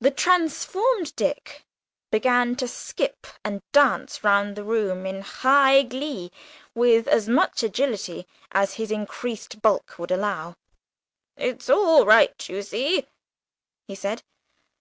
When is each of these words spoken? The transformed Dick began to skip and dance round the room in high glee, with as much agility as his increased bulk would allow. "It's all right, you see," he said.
The 0.00 0.10
transformed 0.10 1.14
Dick 1.14 1.64
began 2.10 2.56
to 2.56 2.66
skip 2.66 3.28
and 3.44 3.62
dance 3.70 4.24
round 4.24 4.56
the 4.56 4.64
room 4.64 5.06
in 5.06 5.20
high 5.20 5.84
glee, 5.84 6.32
with 6.74 7.06
as 7.06 7.28
much 7.28 7.62
agility 7.62 8.26
as 8.50 8.74
his 8.74 8.90
increased 8.90 9.62
bulk 9.62 10.00
would 10.00 10.10
allow. 10.10 10.56
"It's 11.36 11.70
all 11.70 12.04
right, 12.04 12.48
you 12.48 12.62
see," 12.64 13.06
he 13.86 13.94
said. 13.94 14.24